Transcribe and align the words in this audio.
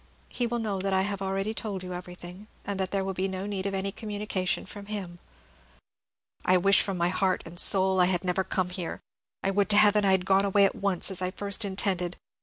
He 0.29 0.47
will 0.47 0.57
know 0.57 0.79
that 0.81 0.93
I 0.93 1.03
have 1.03 1.21
already 1.21 1.53
told 1.53 1.83
you 1.83 1.93
everything, 1.93 2.47
so 2.65 2.73
that 2.73 2.89
there 2.89 3.03
will 3.03 3.13
be 3.13 3.27
no 3.27 3.45
need 3.45 3.67
of 3.67 3.75
any 3.75 3.91
communication 3.91 4.65
from 4.65 4.87
him." 4.87 5.19
"I 6.43 6.57
wish 6.57 6.81
from 6.81 6.97
my 6.97 7.09
heart 7.09 7.43
and 7.45 7.59
soul 7.59 7.99
I 7.99 8.05
had 8.07 8.23
never 8.23 8.43
come 8.43 8.71
here. 8.71 8.99
I 9.43 9.51
would 9.51 9.69
to 9.69 9.77
Heaven 9.77 10.03
I 10.03 10.13
had 10.13 10.25
gone 10.25 10.43
away 10.43 10.65
at 10.65 10.73
once, 10.73 11.11
as 11.11 11.21
I 11.21 11.29
first 11.29 11.63
intended. 11.63 12.17